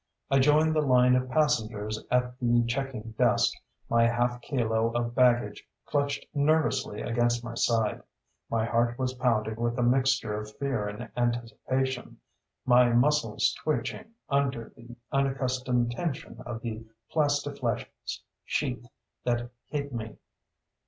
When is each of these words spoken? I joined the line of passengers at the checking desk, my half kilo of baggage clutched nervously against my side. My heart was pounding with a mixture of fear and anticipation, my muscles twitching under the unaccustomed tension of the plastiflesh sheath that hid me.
I 0.31 0.39
joined 0.39 0.75
the 0.75 0.81
line 0.81 1.15
of 1.15 1.29
passengers 1.29 2.03
at 2.09 2.33
the 2.41 2.63
checking 2.67 3.11
desk, 3.19 3.53
my 3.87 4.07
half 4.07 4.41
kilo 4.41 4.89
of 4.93 5.13
baggage 5.13 5.63
clutched 5.85 6.25
nervously 6.33 7.03
against 7.03 7.43
my 7.43 7.53
side. 7.53 8.01
My 8.49 8.65
heart 8.65 8.97
was 8.97 9.13
pounding 9.13 9.57
with 9.57 9.77
a 9.77 9.83
mixture 9.83 10.39
of 10.41 10.57
fear 10.57 10.87
and 10.87 11.11
anticipation, 11.15 12.17
my 12.65 12.89
muscles 12.89 13.53
twitching 13.63 14.15
under 14.27 14.73
the 14.75 14.95
unaccustomed 15.11 15.91
tension 15.91 16.41
of 16.47 16.61
the 16.61 16.83
plastiflesh 17.13 17.85
sheath 18.43 18.83
that 19.23 19.51
hid 19.67 19.93
me. 19.93 20.17